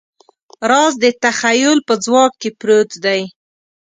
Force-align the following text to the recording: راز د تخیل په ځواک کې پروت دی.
راز 0.69 0.93
د 1.03 1.05
تخیل 1.23 1.77
په 1.87 1.93
ځواک 2.03 2.31
کې 2.41 2.49
پروت 2.59 2.91
دی. 3.05 3.21